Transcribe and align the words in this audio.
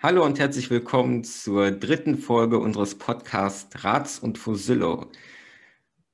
Hallo 0.00 0.24
und 0.24 0.38
herzlich 0.38 0.70
willkommen 0.70 1.24
zur 1.24 1.72
dritten 1.72 2.18
Folge 2.18 2.60
unseres 2.60 2.94
Podcasts 2.94 3.84
Rats 3.84 4.20
und 4.20 4.38
Fusillo. 4.38 5.10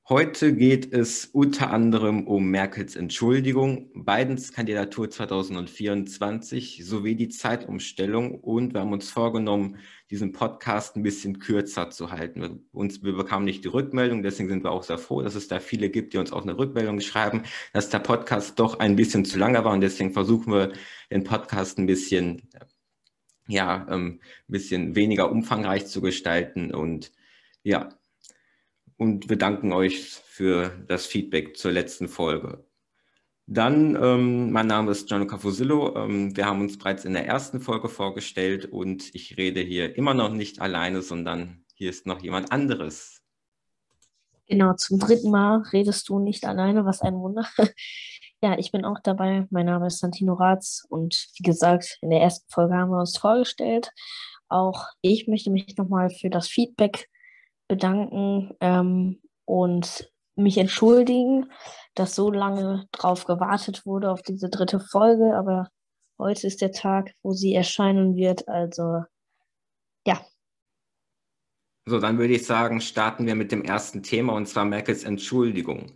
Heute 0.09 0.55
geht 0.55 0.91
es 0.91 1.25
unter 1.25 1.69
anderem 1.69 2.25
um 2.25 2.49
Merkels 2.49 2.95
Entschuldigung, 2.95 3.91
Bidens 3.93 4.53
Kandidatur 4.53 5.11
2024 5.11 6.83
sowie 6.83 7.15
die 7.15 7.29
Zeitumstellung 7.29 8.39
und 8.39 8.73
wir 8.73 8.81
haben 8.81 8.91
uns 8.91 9.11
vorgenommen, 9.11 9.77
diesen 10.09 10.31
Podcast 10.31 10.95
ein 10.95 11.03
bisschen 11.03 11.37
kürzer 11.37 11.91
zu 11.91 12.09
halten. 12.09 12.41
Wir, 12.41 12.59
uns, 12.71 13.03
wir 13.03 13.13
bekamen 13.13 13.45
nicht 13.45 13.65
die 13.65 13.69
Rückmeldung, 13.69 14.23
deswegen 14.23 14.49
sind 14.49 14.63
wir 14.63 14.71
auch 14.71 14.83
sehr 14.83 14.97
froh, 14.97 15.21
dass 15.21 15.35
es 15.35 15.47
da 15.47 15.59
viele 15.59 15.91
gibt, 15.91 16.13
die 16.13 16.17
uns 16.17 16.31
auch 16.31 16.41
eine 16.41 16.57
Rückmeldung 16.57 17.01
schreiben, 17.01 17.43
dass 17.71 17.89
der 17.89 17.99
Podcast 17.99 18.57
doch 18.57 18.79
ein 18.79 18.95
bisschen 18.95 19.25
zu 19.25 19.37
lange 19.37 19.63
war 19.63 19.73
und 19.73 19.81
deswegen 19.81 20.11
versuchen 20.11 20.51
wir 20.51 20.73
den 21.11 21.23
Podcast 21.23 21.77
ein 21.77 21.85
bisschen 21.85 22.49
ja, 23.47 23.85
ähm, 23.89 24.19
ein 24.47 24.51
bisschen 24.51 24.95
weniger 24.95 25.31
umfangreich 25.31 25.87
zu 25.87 26.01
gestalten. 26.01 26.73
Und 26.73 27.11
ja, 27.63 27.89
und 28.97 29.29
wir 29.29 29.37
danken 29.37 29.73
euch 29.73 30.01
für 30.01 30.69
das 30.87 31.05
Feedback 31.05 31.57
zur 31.57 31.71
letzten 31.71 32.07
Folge. 32.07 32.65
Dann, 33.47 33.95
ähm, 34.01 34.51
mein 34.51 34.65
Name 34.65 34.91
ist 34.91 35.07
Gianluca 35.07 35.37
Fusillo. 35.37 35.95
Ähm, 35.95 36.35
wir 36.35 36.45
haben 36.45 36.61
uns 36.61 36.77
bereits 36.79 37.05
in 37.05 37.13
der 37.13 37.27
ersten 37.27 37.61
Folge 37.61 37.89
vorgestellt 37.89 38.65
und 38.65 39.13
ich 39.13 39.37
rede 39.37 39.61
hier 39.61 39.95
immer 39.97 40.15
noch 40.15 40.31
nicht 40.31 40.61
alleine, 40.61 41.03
sondern 41.03 41.63
hier 41.75 41.91
ist 41.91 42.07
noch 42.07 42.21
jemand 42.21 42.51
anderes. 42.51 43.21
Genau, 44.47 44.73
zum 44.73 44.99
dritten 44.99 45.29
Mal 45.29 45.61
redest 45.73 46.09
du 46.09 46.19
nicht 46.19 46.45
alleine, 46.45 46.85
was 46.85 47.01
ein 47.01 47.15
Wunder. 47.15 47.47
Ja, 48.45 48.59
ich 48.59 48.71
bin 48.71 48.85
auch 48.85 48.99
dabei. 49.01 49.47
Mein 49.49 49.65
Name 49.65 49.87
ist 49.87 49.97
Santino 49.97 50.35
Ratz 50.35 50.85
und 50.89 51.29
wie 51.35 51.41
gesagt, 51.41 51.97
in 52.01 52.11
der 52.11 52.21
ersten 52.21 52.47
Folge 52.47 52.75
haben 52.75 52.91
wir 52.91 52.99
uns 52.99 53.17
vorgestellt. 53.17 53.89
Auch 54.49 54.85
ich 55.01 55.27
möchte 55.27 55.49
mich 55.49 55.75
nochmal 55.77 56.11
für 56.11 56.29
das 56.29 56.47
Feedback 56.47 57.09
bedanken 57.67 58.51
ähm, 58.59 59.19
und 59.45 60.11
mich 60.35 60.59
entschuldigen, 60.59 61.51
dass 61.95 62.13
so 62.13 62.29
lange 62.29 62.87
drauf 62.91 63.25
gewartet 63.25 63.83
wurde 63.83 64.11
auf 64.11 64.21
diese 64.21 64.51
dritte 64.51 64.79
Folge, 64.79 65.35
aber 65.35 65.69
heute 66.19 66.45
ist 66.45 66.61
der 66.61 66.71
Tag, 66.71 67.13
wo 67.23 67.31
sie 67.31 67.55
erscheinen 67.55 68.15
wird. 68.15 68.47
Also 68.47 69.05
ja. 70.05 70.23
So, 71.87 71.99
dann 71.99 72.19
würde 72.19 72.35
ich 72.35 72.45
sagen, 72.45 72.79
starten 72.79 73.25
wir 73.25 73.33
mit 73.33 73.51
dem 73.51 73.63
ersten 73.63 74.03
Thema 74.03 74.33
und 74.33 74.47
zwar 74.47 74.65
Merkels 74.65 75.03
Entschuldigung. 75.03 75.95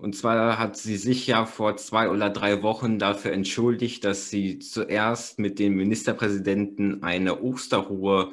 Und 0.00 0.16
zwar 0.16 0.58
hat 0.58 0.78
sie 0.78 0.96
sich 0.96 1.26
ja 1.26 1.44
vor 1.44 1.76
zwei 1.76 2.08
oder 2.08 2.30
drei 2.30 2.62
Wochen 2.62 2.98
dafür 2.98 3.32
entschuldigt, 3.32 4.02
dass 4.02 4.30
sie 4.30 4.58
zuerst 4.58 5.38
mit 5.38 5.58
dem 5.58 5.74
Ministerpräsidenten 5.76 7.02
eine 7.02 7.42
Osterruhe 7.42 8.32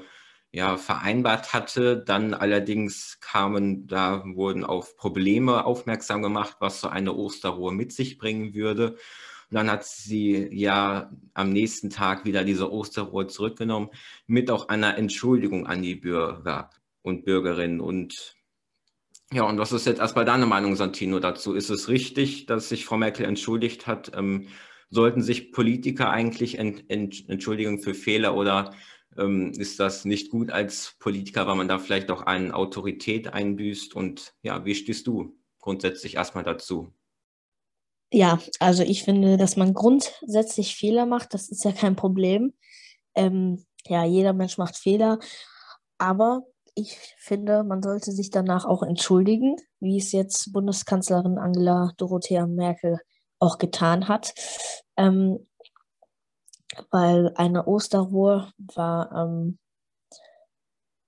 ja, 0.53 0.77
vereinbart 0.77 1.51
hatte. 1.53 1.97
Dann 1.97 2.33
allerdings 2.33 3.19
kamen, 3.19 3.85
da 3.85 4.23
wurden 4.25 4.63
auf 4.63 4.95
Probleme 4.95 5.65
aufmerksam 5.65 6.21
gemacht, 6.21 6.55
was 6.61 6.79
so 6.79 6.88
eine 6.88 7.13
Osterruhe 7.13 7.73
mit 7.73 7.91
sich 7.91 8.17
bringen 8.17 8.53
würde. 8.53 8.91
Und 8.91 9.55
dann 9.55 9.69
hat 9.69 9.83
sie 9.83 10.47
ja 10.53 11.11
am 11.33 11.51
nächsten 11.51 11.89
Tag 11.89 12.23
wieder 12.23 12.45
diese 12.45 12.71
Osterruhe 12.71 13.27
zurückgenommen, 13.27 13.89
mit 14.25 14.49
auch 14.51 14.69
einer 14.69 14.97
Entschuldigung 14.97 15.67
an 15.67 15.81
die 15.81 15.95
Bürger 15.95 16.69
und 17.01 17.25
Bürgerinnen. 17.25 17.81
Und 17.81 18.36
ja, 19.33 19.44
und 19.44 19.58
was 19.58 19.72
ist 19.72 19.86
jetzt 19.86 20.00
erstmal 20.00 20.25
deine 20.25 20.45
Meinung, 20.45 20.75
Santino, 20.75 21.20
dazu? 21.20 21.53
Ist 21.53 21.70
es 21.70 21.89
richtig, 21.89 22.45
dass 22.45 22.70
sich 22.70 22.86
Frau 22.86 22.97
Merkel 22.97 23.25
entschuldigt 23.25 23.86
hat? 23.86 24.11
Ähm, 24.16 24.47
sollten 24.89 25.22
sich 25.22 25.52
Politiker 25.52 26.09
eigentlich 26.09 26.58
ent, 26.58 26.89
ent, 26.89 27.28
entschuldigen 27.28 27.80
für 27.80 27.94
Fehler 27.94 28.36
oder 28.36 28.73
ähm, 29.17 29.52
ist 29.58 29.80
das 29.80 30.06
nicht 30.06 30.31
gut 30.31 30.50
als 30.52 30.95
Politiker, 31.00 31.45
weil 31.45 31.56
man 31.56 31.67
da 31.67 31.78
vielleicht 31.78 32.09
auch 32.09 32.22
eine 32.22 32.53
Autorität 32.53 33.34
einbüßt? 33.34 33.95
Und 33.95 34.34
ja, 34.44 34.64
wie 34.64 34.75
stehst 34.75 35.07
du 35.07 35.38
grundsätzlich 35.59 36.16
erstmal 36.16 36.46
dazu? 36.46 36.94
Ja, 38.13 38.40
also 38.59 38.84
ich 38.84 39.03
finde, 39.03 39.35
dass 39.35 39.57
man 39.57 39.74
grundsätzlich 39.74 40.75
Fehler 40.75 41.06
macht, 41.06 41.34
das 41.34 41.50
ist 41.50 41.66
ja 41.66 41.74
kein 41.74 41.97
Problem. 41.97 42.53
Ähm, 43.16 43.66
ja, 43.85 44.06
jeder 44.06 44.31
Mensch 44.31 44.57
macht 44.57 44.78
Fehler, 44.78 45.19
aber 45.97 46.44
ich 46.77 46.97
finde, 47.17 47.63
man 47.63 47.81
sollte 47.81 48.11
sich 48.11 48.29
danach 48.29 48.65
auch 48.65 48.83
entschuldigen, 48.83 49.55
wie 49.79 49.97
es 49.97 50.11
jetzt 50.11 50.53
Bundeskanzlerin 50.53 51.38
Angela 51.38 51.91
Dorothea 51.97 52.45
Merkel 52.45 52.99
auch 53.39 53.57
getan 53.57 54.07
hat. 54.07 54.33
Ähm, 54.95 55.47
weil 56.91 57.33
eine 57.35 57.65
Osterruhe 57.65 58.51
war, 58.75 59.11
ähm, 59.11 59.57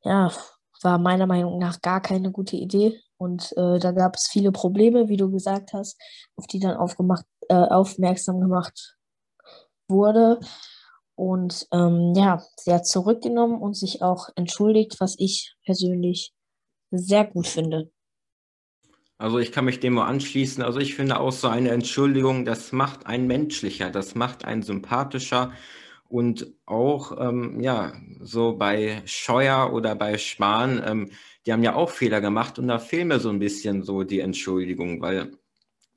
ja, 0.04 0.32
war 0.82 0.98
meiner 0.98 1.28
Meinung 1.28 1.60
nach 1.60 1.82
gar 1.82 2.02
keine 2.02 2.32
gute 2.32 2.56
Idee. 2.56 3.00
Und 3.18 3.52
äh, 3.58 3.80
da 3.80 3.92
gab 3.92 4.16
es 4.16 4.28
viele 4.28 4.52
Probleme, 4.52 5.10
wie 5.10 5.18
du 5.18 5.30
gesagt 5.30 5.74
hast, 5.74 6.00
auf 6.36 6.48
die 6.48 6.60
dann 6.60 6.78
aufgemacht, 6.78 7.26
äh, 7.50 7.54
aufmerksam 7.54 8.40
gemacht 8.40 8.98
wurde. 9.88 10.40
Und 11.20 11.68
ähm, 11.74 12.14
ja, 12.16 12.42
sie 12.56 12.72
hat 12.72 12.88
zurückgenommen 12.88 13.60
und 13.60 13.76
sich 13.76 14.02
auch 14.02 14.30
entschuldigt, 14.38 15.02
was 15.02 15.16
ich 15.18 15.54
persönlich 15.66 16.32
sehr 16.92 17.26
gut 17.26 17.46
finde. 17.46 17.92
Also 19.18 19.38
ich 19.38 19.52
kann 19.52 19.66
mich 19.66 19.82
dem 19.82 19.96
mal 19.96 20.08
anschließen. 20.08 20.64
Also 20.64 20.80
ich 20.80 20.96
finde 20.96 21.20
auch 21.20 21.34
so 21.34 21.50
eine 21.50 21.72
Entschuldigung, 21.72 22.46
das 22.46 22.72
macht 22.72 23.06
einen 23.06 23.28
menschlicher, 23.28 23.90
das 23.90 24.16
macht 24.16 24.46
einen 24.46 24.64
sympathischer. 24.64 25.52
Und 26.08 26.54
auch, 26.66 27.20
ähm, 27.20 27.60
ja, 27.60 27.92
so 28.22 28.56
bei 28.56 29.02
Scheuer 29.04 29.74
oder 29.74 29.96
bei 29.96 30.18
Spahn, 30.18 30.82
ähm, 30.86 31.10
die 31.46 31.52
haben 31.52 31.64
ja 31.64 31.76
auch 31.76 31.90
Fehler 31.90 32.22
gemacht 32.22 32.60
und 32.60 32.70
da 32.70 32.80
fehlen 32.80 33.10
mir 33.10 33.20
so 33.20 33.28
ein 33.28 33.40
bisschen 33.40 33.84
so 33.84 34.04
die 34.04 34.22
Entschuldigung, 34.22 35.02
weil 35.02 35.34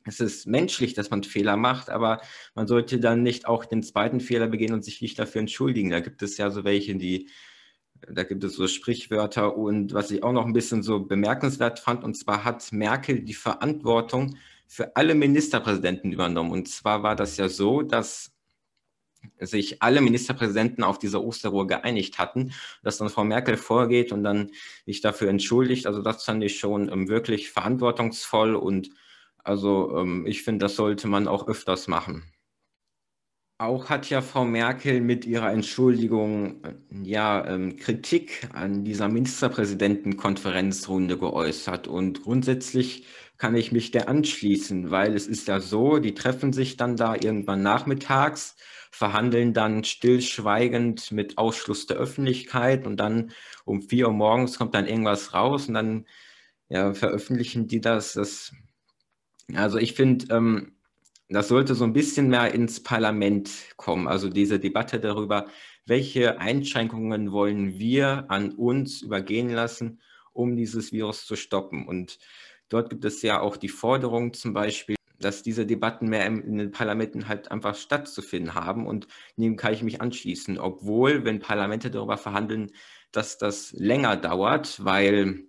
es 0.05 0.21
ist 0.21 0.47
menschlich, 0.47 0.95
dass 0.95 1.11
man 1.11 1.23
Fehler 1.23 1.57
macht, 1.57 1.91
aber 1.91 2.21
man 2.55 2.67
sollte 2.67 3.01
dann 3.01 3.23
nicht 3.23 3.47
auch 3.47 3.65
den 3.65 3.83
zweiten 3.83 4.21
Fehler 4.21 4.49
begehen 4.49 4.73
und 4.73 4.85
sich 4.85 5.01
nicht 5.01 5.19
dafür 5.19 5.41
entschuldigen. 5.41 5.91
Da 5.91 6.01
gibt 6.01 6.23
es 6.23 6.37
ja 6.37 6.51
so 6.51 6.65
welche, 6.65 6.97
die, 6.97 7.29
da 8.09 8.25
gibt 8.25 8.45
es 8.45 8.55
so 8.55 8.67
Sprichwörter 8.67 9.57
und 9.57 9.95
was 9.95 10.11
ich 10.11 10.23
auch 10.23 10.33
noch 10.33 10.47
ein 10.47 10.53
bisschen 10.53 10.83
so 10.83 11.01
bemerkenswert 11.01 11.79
fand, 11.79 12.05
und 12.05 12.15
zwar 12.15 12.45
hat 12.45 12.73
Merkel 12.73 13.21
die 13.21 13.35
Verantwortung 13.35 14.37
für 14.67 14.97
alle 14.97 15.15
Ministerpräsidenten 15.15 16.13
übernommen. 16.13 16.51
Und 16.51 16.69
zwar 16.69 17.03
war 17.03 17.15
das 17.15 17.37
ja 17.37 17.49
so, 17.49 17.83
dass 17.83 18.33
sich 19.39 19.83
alle 19.83 20.01
Ministerpräsidenten 20.01 20.83
auf 20.83 20.99
diese 20.99 21.23
Osterruhe 21.23 21.67
geeinigt 21.67 22.19
hatten, 22.19 22.53
dass 22.83 22.99
dann 22.99 23.09
Frau 23.09 23.25
Merkel 23.25 23.57
vorgeht 23.57 24.13
und 24.13 24.25
dann 24.25 24.51
sich 24.87 25.01
dafür 25.01 25.29
entschuldigt. 25.29 25.87
Also 25.87 26.03
das 26.03 26.25
fand 26.25 26.43
ich 26.43 26.59
schon 26.59 26.91
ähm, 26.91 27.09
wirklich 27.09 27.51
verantwortungsvoll 27.51 28.55
und 28.55 28.91
also 29.45 29.97
ähm, 29.99 30.27
ich 30.27 30.43
finde, 30.43 30.65
das 30.65 30.77
sollte 30.77 31.09
man 31.09 31.29
auch 31.29 31.47
öfters 31.49 31.89
machen. 31.89 32.25
Auch 33.59 33.91
hat 33.91 34.09
ja 34.11 34.23
Frau 34.23 34.45
Merkel 34.45 35.01
mit 35.01 35.25
ihrer 35.25 35.53
Entschuldigung 35.53 36.65
äh, 36.65 36.75
ja 37.05 37.47
ähm, 37.47 37.77
Kritik 37.77 38.49
an 38.53 38.85
dieser 38.85 39.09
Ministerpräsidentenkonferenzrunde 39.09 41.17
geäußert. 41.17 41.87
Und 41.87 42.23
grundsätzlich 42.23 43.07
kann 43.39 43.55
ich 43.57 43.71
mich 43.73 43.91
der 43.93 44.09
anschließen, 44.09 44.91
weil 44.91 45.15
es 45.15 45.27
ist 45.29 45.49
ja 45.49 45.61
so, 45.61 45.99
die 45.99 46.15
treffen 46.15 46.53
sich 46.53 46.77
dann 46.77 46.97
da 46.97 47.15
irgendwann 47.15 47.63
nachmittags, 47.63 48.57
verhandeln 48.91 49.55
dann 49.55 49.85
stillschweigend 49.85 51.13
mit 51.13 51.39
Ausschluss 51.39 51.87
der 51.87 51.97
Öffentlichkeit 51.97 52.87
und 52.87 52.99
dann 52.99 53.33
um 53.65 53.81
vier 53.83 54.09
Uhr 54.09 54.13
morgens 54.13 54.59
kommt 54.59 54.75
dann 54.75 54.87
irgendwas 54.87 55.33
raus 55.35 55.69
und 55.69 55.75
dann 55.75 56.07
ja, 56.69 56.95
veröffentlichen 56.95 57.67
die 57.69 57.81
das. 57.81 58.15
Das 58.15 58.53
also 59.55 59.79
ich 59.79 59.95
finde, 59.95 60.35
ähm, 60.35 60.73
das 61.29 61.49
sollte 61.49 61.75
so 61.75 61.85
ein 61.85 61.93
bisschen 61.93 62.29
mehr 62.29 62.53
ins 62.53 62.83
Parlament 62.83 63.51
kommen. 63.77 64.07
Also 64.07 64.29
diese 64.29 64.59
Debatte 64.59 65.01
darüber, 65.01 65.47
welche 65.87 66.39
Einschränkungen 66.39 67.33
wollen 67.33 67.79
wir 67.79 68.27
an 68.29 68.53
uns 68.53 69.03
übergehen 69.03 69.51
lassen, 69.51 70.01
um 70.33 70.57
dieses 70.57 70.93
Virus 70.93 71.27
zu 71.27 71.37
stoppen. 71.37 71.87
Und 71.87 72.19
dort 72.69 72.91
gibt 72.91 73.05
es 73.05 73.23
ja 73.23 73.41
auch 73.41 73.57
die 73.57 73.69
Forderung 73.69 74.35
zum 74.35 74.53
Beispiel, 74.53 74.97
dass 75.19 75.43
diese 75.43 75.67
Debatten 75.67 76.09
mehr 76.09 76.27
in 76.27 76.59
den 76.59 76.71
Parlamenten 76.71 77.29
halt 77.29 77.51
einfach 77.51 77.77
stattzufinden 77.77 78.55
haben. 78.55 78.87
Und 78.87 79.07
dem 79.37 79.57
kann 79.57 79.73
ich 79.73 79.83
mich 79.83 80.01
anschließen, 80.01 80.59
obwohl, 80.59 81.25
wenn 81.25 81.41
Parlamente 81.41 81.91
darüber 81.91 82.19
verhandeln, 82.19 82.73
dass 83.11 83.39
das 83.39 83.73
länger 83.73 84.17
dauert, 84.17 84.85
weil 84.85 85.45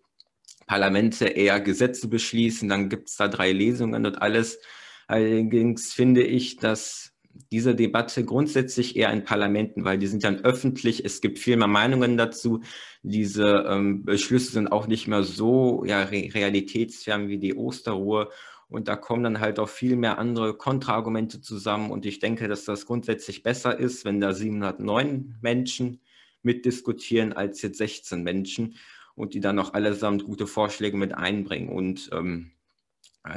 Parlamente 0.66 1.26
eher 1.26 1.60
Gesetze 1.60 2.08
beschließen, 2.08 2.70
dann 2.70 2.90
gibt 2.90 3.10
es 3.10 3.18
da 3.18 3.28
drei 3.28 3.52
Lesungen 3.52 4.06
und 4.06 4.22
alles. 4.22 4.60
Allerdings 5.08 5.94
finde 5.94 6.24
ich, 6.24 6.58
dass 6.58 7.14
diese 7.52 7.76
Debatte 7.76 8.24
grundsätzlich 8.26 8.96
eher 8.96 9.12
in 9.12 9.24
Parlamenten, 9.24 9.86
weil 9.86 9.98
die 9.98 10.08
sind 10.08 10.24
dann 10.24 10.44
öffentlich, 10.44 11.04
es 11.04 11.22
gibt 11.22 11.40
viel 11.40 11.58
mehr 11.58 11.68
Meinungen 11.68 12.18
dazu. 12.18 12.62
Diese 13.02 13.66
ähm, 13.68 14.06
Beschlüsse 14.06 14.52
sind 14.52 14.72
auch 14.72 14.88
nicht 14.88 15.08
mehr 15.08 15.24
so 15.24 15.84
ja, 15.86 16.04
re 16.04 16.30
realitätsfern 16.34 17.28
wie 17.28 17.40
die 17.40 17.56
Osterruhe. 17.56 18.30
Und 18.70 18.88
da 18.88 18.96
kommen 18.96 19.24
dann 19.24 19.40
halt 19.40 19.60
auch 19.60 19.70
viel 19.70 19.96
mehr 19.96 20.18
andere 20.18 20.56
Kontraargumente 20.56 21.42
zusammen. 21.42 21.92
Und 21.92 22.06
ich 22.06 22.20
denke, 22.20 22.48
dass 22.48 22.66
das 22.66 22.86
grundsätzlich 22.86 23.44
besser 23.44 23.78
ist, 23.78 24.06
wenn 24.06 24.20
da 24.20 24.34
709 24.34 25.36
Menschen 25.42 26.02
mitdiskutieren 26.42 27.34
als 27.34 27.62
jetzt 27.62 27.78
16 27.78 28.24
Menschen 28.24 28.76
und 29.16 29.34
die 29.34 29.40
dann 29.40 29.56
noch 29.56 29.74
allesamt 29.74 30.24
gute 30.24 30.48
Vorschläge 30.48 30.98
mit 30.98 31.14
einbringen. 31.14 31.70
Und 31.70 32.10
ähm, 32.14 32.52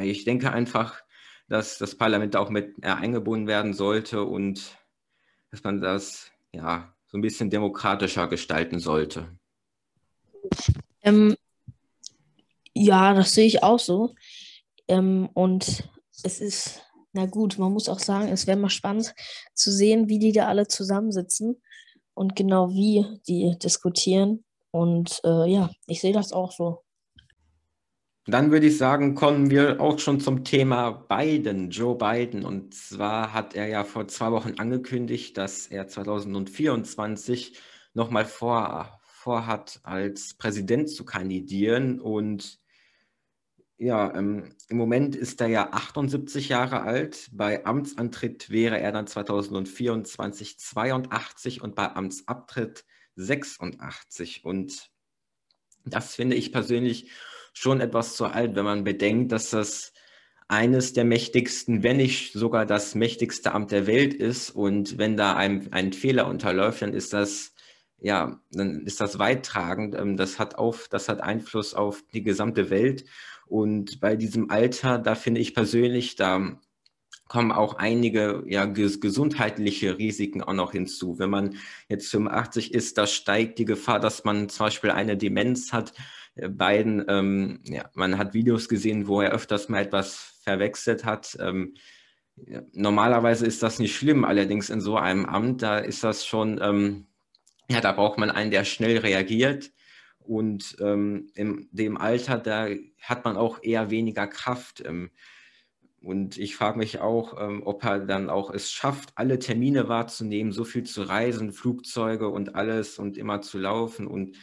ich 0.00 0.24
denke 0.24 0.52
einfach, 0.52 1.02
dass 1.48 1.78
das 1.78 1.94
Parlament 1.94 2.36
auch 2.36 2.50
mit 2.50 2.74
äh, 2.82 2.88
eingebunden 2.88 3.46
werden 3.46 3.72
sollte 3.72 4.24
und 4.24 4.76
dass 5.50 5.62
man 5.62 5.80
das 5.80 6.30
ja 6.52 6.92
so 7.06 7.18
ein 7.18 7.22
bisschen 7.22 7.50
demokratischer 7.50 8.26
gestalten 8.26 8.78
sollte. 8.78 9.38
Ähm, 11.02 11.36
ja, 12.74 13.14
das 13.14 13.32
sehe 13.32 13.46
ich 13.46 13.62
auch 13.62 13.78
so. 13.78 14.14
Ähm, 14.88 15.28
und 15.34 15.88
es 16.22 16.40
ist, 16.40 16.82
na 17.12 17.26
gut, 17.26 17.58
man 17.58 17.72
muss 17.72 17.88
auch 17.88 18.00
sagen, 18.00 18.28
es 18.28 18.46
wäre 18.46 18.58
mal 18.58 18.70
spannend 18.70 19.14
zu 19.54 19.70
sehen, 19.70 20.08
wie 20.08 20.18
die 20.18 20.32
da 20.32 20.48
alle 20.48 20.66
zusammensitzen 20.66 21.62
und 22.14 22.34
genau 22.34 22.70
wie 22.70 23.04
die 23.28 23.56
diskutieren. 23.58 24.44
Und 24.76 25.22
äh, 25.24 25.50
ja, 25.50 25.70
ich 25.86 26.02
sehe 26.02 26.12
das 26.12 26.34
auch 26.34 26.52
so. 26.52 26.84
Dann 28.26 28.50
würde 28.50 28.66
ich 28.66 28.76
sagen, 28.76 29.14
kommen 29.14 29.50
wir 29.50 29.80
auch 29.80 29.98
schon 29.98 30.20
zum 30.20 30.44
Thema 30.44 30.90
Biden, 30.90 31.70
Joe 31.70 31.96
Biden. 31.96 32.44
Und 32.44 32.74
zwar 32.74 33.32
hat 33.32 33.54
er 33.54 33.68
ja 33.68 33.84
vor 33.84 34.06
zwei 34.08 34.32
Wochen 34.32 34.54
angekündigt, 34.58 35.38
dass 35.38 35.66
er 35.68 35.86
2024 35.88 37.58
nochmal 37.94 38.26
vor, 38.26 39.00
vorhat, 39.02 39.80
als 39.82 40.34
Präsident 40.34 40.90
zu 40.90 41.06
kandidieren. 41.06 41.98
Und 41.98 42.58
ja, 43.78 44.14
ähm, 44.14 44.50
im 44.68 44.76
Moment 44.76 45.16
ist 45.16 45.40
er 45.40 45.46
ja 45.46 45.72
78 45.72 46.50
Jahre 46.50 46.82
alt. 46.82 47.30
Bei 47.32 47.64
Amtsantritt 47.64 48.50
wäre 48.50 48.78
er 48.78 48.92
dann 48.92 49.06
2024 49.06 50.58
82 50.58 51.62
und 51.62 51.74
bei 51.74 51.94
Amtsabtritt 51.94 52.84
86. 53.16 54.44
Und 54.44 54.90
das 55.84 56.14
finde 56.14 56.36
ich 56.36 56.52
persönlich 56.52 57.10
schon 57.52 57.80
etwas 57.80 58.16
zu 58.16 58.26
alt, 58.26 58.54
wenn 58.54 58.64
man 58.64 58.84
bedenkt, 58.84 59.32
dass 59.32 59.50
das 59.50 59.92
eines 60.48 60.92
der 60.92 61.04
mächtigsten, 61.04 61.82
wenn 61.82 61.96
nicht 61.96 62.32
sogar 62.32 62.66
das 62.66 62.94
mächtigste 62.94 63.52
Amt 63.52 63.72
der 63.72 63.86
Welt 63.86 64.14
ist. 64.14 64.50
Und 64.50 64.98
wenn 64.98 65.16
da 65.16 65.34
ein, 65.34 65.72
ein 65.72 65.92
Fehler 65.92 66.28
unterläuft, 66.28 66.82
dann 66.82 66.92
ist 66.92 67.12
das, 67.12 67.54
ja, 67.98 68.40
dann 68.52 68.86
ist 68.86 69.00
das 69.00 69.18
weittragend. 69.18 69.94
Ähm, 69.96 70.16
das 70.16 70.38
hat 70.38 70.56
auf, 70.56 70.88
das 70.88 71.08
hat 71.08 71.20
Einfluss 71.20 71.74
auf 71.74 72.04
die 72.12 72.22
gesamte 72.22 72.70
Welt. 72.70 73.04
Und 73.46 74.00
bei 74.00 74.16
diesem 74.16 74.50
Alter, 74.50 74.98
da 74.98 75.14
finde 75.14 75.40
ich 75.40 75.54
persönlich, 75.54 76.16
da 76.16 76.58
kommen 77.28 77.52
auch 77.52 77.74
einige 77.74 78.44
ja, 78.46 78.66
gesundheitliche 78.66 79.98
Risiken 79.98 80.42
auch 80.42 80.52
noch 80.52 80.72
hinzu. 80.72 81.18
Wenn 81.18 81.30
man 81.30 81.56
jetzt 81.88 82.10
85 82.10 82.72
ist, 82.72 82.98
da 82.98 83.06
steigt 83.06 83.58
die 83.58 83.64
Gefahr, 83.64 84.00
dass 84.00 84.24
man 84.24 84.48
zum 84.48 84.66
Beispiel 84.66 84.90
eine 84.90 85.16
Demenz 85.16 85.72
hat 85.72 85.92
beiden, 86.36 87.04
ähm, 87.08 87.60
ja, 87.64 87.90
man 87.94 88.18
hat 88.18 88.34
Videos 88.34 88.68
gesehen, 88.68 89.06
wo 89.06 89.20
er 89.20 89.32
öfters 89.32 89.68
mal 89.68 89.82
etwas 89.82 90.38
verwechselt 90.42 91.04
hat. 91.04 91.36
Ähm, 91.40 91.74
normalerweise 92.72 93.46
ist 93.46 93.62
das 93.62 93.78
nicht 93.78 93.96
schlimm, 93.96 94.24
allerdings 94.24 94.68
in 94.68 94.80
so 94.80 94.96
einem 94.96 95.24
Amt, 95.24 95.62
da 95.62 95.78
ist 95.78 96.04
das 96.04 96.26
schon, 96.26 96.60
ähm, 96.62 97.06
ja, 97.68 97.80
da 97.80 97.92
braucht 97.92 98.18
man 98.18 98.30
einen, 98.30 98.50
der 98.50 98.64
schnell 98.64 98.98
reagiert. 98.98 99.72
Und 100.18 100.76
ähm, 100.80 101.30
in 101.34 101.68
dem 101.70 101.96
Alter, 101.96 102.38
da 102.38 102.68
hat 103.00 103.24
man 103.24 103.36
auch 103.36 103.62
eher 103.62 103.90
weniger 103.90 104.26
Kraft. 104.26 104.82
Und 106.06 106.38
ich 106.38 106.54
frage 106.54 106.78
mich 106.78 107.00
auch, 107.00 107.34
ähm, 107.36 107.62
ob 107.64 107.82
er 107.82 107.98
dann 107.98 108.30
auch 108.30 108.50
es 108.50 108.70
schafft, 108.70 109.10
alle 109.16 109.40
Termine 109.40 109.88
wahrzunehmen, 109.88 110.52
so 110.52 110.62
viel 110.62 110.84
zu 110.84 111.02
reisen, 111.02 111.52
Flugzeuge 111.52 112.28
und 112.28 112.54
alles 112.54 113.00
und 113.00 113.18
immer 113.18 113.42
zu 113.42 113.58
laufen. 113.58 114.06
Und 114.06 114.36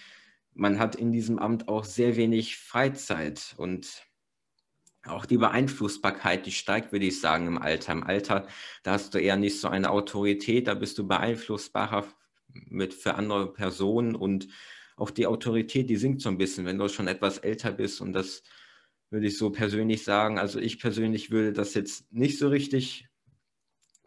man 0.54 0.78
hat 0.78 0.96
in 0.96 1.14
diesem 1.14 1.40
Amt 1.40 1.70
auch 1.70 1.86
sehr 1.86 2.18
wenig 2.18 2.58
Freizeit 2.58 3.56
und 3.56 4.04
auch 5.06 5.26
die 5.26 5.38
Beeinflussbarkeit, 5.38 6.46
die 6.46 6.52
steigt, 6.52 6.92
würde 6.92 7.06
ich 7.06 7.22
sagen, 7.22 7.48
im 7.48 7.58
Alter. 7.58 7.94
Im 7.94 8.04
Alter, 8.04 8.46
da 8.84 8.92
hast 8.92 9.14
du 9.14 9.20
eher 9.20 9.38
nicht 9.38 9.62
so 9.62 9.70
eine 9.70 9.90
Autorität, 9.90 10.68
da 10.68 10.74
bist 10.74 10.98
du 10.98 11.08
beeinflussbarer 11.08 12.06
mit 12.50 12.94
für 12.94 13.16
andere 13.16 13.54
Personen 13.54 14.16
und 14.16 14.50
auch 14.98 15.12
die 15.12 15.28
Autorität, 15.28 15.90
die 15.90 15.96
sinkt 15.96 16.22
so 16.22 16.28
ein 16.28 16.38
bisschen, 16.38 16.66
wenn 16.66 16.78
du 16.78 16.90
schon 16.90 17.08
etwas 17.08 17.38
älter 17.38 17.72
bist 17.72 18.02
und 18.02 18.12
das 18.12 18.44
würde 19.14 19.28
ich 19.28 19.38
so 19.38 19.52
persönlich 19.52 20.04
sagen. 20.04 20.40
Also 20.40 20.60
ich 20.60 20.80
persönlich 20.80 21.32
würde 21.32 21.54
das 21.54 21.76
jetzt 21.76 22.12
nicht 22.12 22.38
so 22.38 22.50
richtig 22.50 23.08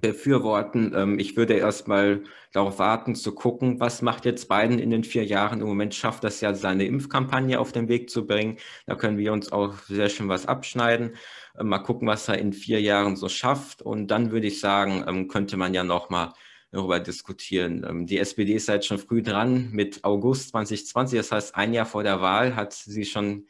befürworten. 0.01 0.93
Ähm, 0.95 1.19
ich 1.19 1.37
würde 1.37 1.55
erstmal 1.55 2.23
darauf 2.53 2.79
warten, 2.79 3.15
zu 3.15 3.35
gucken, 3.35 3.81
was 3.81 4.03
macht 4.03 4.25
jetzt 4.25 4.49
Biden 4.49 4.79
in 4.79 4.91
den 4.91 5.05
vier 5.05 5.25
Jahren. 5.25 5.61
Im 5.61 5.67
Moment 5.67 5.95
schafft 5.95 6.25
das 6.25 6.41
ja, 6.41 6.55
seine 6.55 6.85
Impfkampagne 6.85 7.59
auf 7.59 7.73
den 7.73 7.89
Weg 7.89 8.11
zu 8.11 8.27
bringen. 8.27 8.59
Da 8.87 8.95
können 8.95 9.17
wir 9.17 9.33
uns 9.33 9.53
auch 9.53 9.79
sehr 9.85 10.09
schön 10.09 10.29
was 10.29 10.47
abschneiden. 10.47 11.17
Ähm, 11.59 11.69
mal 11.69 11.79
gucken, 11.79 12.09
was 12.09 12.29
er 12.29 12.39
in 12.39 12.53
vier 12.53 12.81
Jahren 12.81 13.17
so 13.17 13.29
schafft. 13.29 13.83
Und 13.83 14.09
dann 14.09 14.33
würde 14.33 14.49
ich 14.49 14.61
sagen, 14.61 15.05
ähm, 15.09 15.29
könnte 15.29 15.57
man 15.57 15.73
ja 15.73 15.85
nochmal 15.85 16.33
darüber 16.73 17.01
diskutieren. 17.01 18.07
Die 18.07 18.19
SPD 18.19 18.53
ist 18.55 18.69
halt 18.69 18.85
schon 18.85 18.99
früh 18.99 19.23
dran 19.23 19.71
mit 19.71 20.05
August 20.05 20.51
2020. 20.51 21.19
Das 21.19 21.33
heißt, 21.33 21.55
ein 21.55 21.73
Jahr 21.73 21.87
vor 21.87 22.03
der 22.03 22.21
Wahl 22.21 22.57
hat 22.57 22.73
sie 22.75 23.05
schon, 23.05 23.47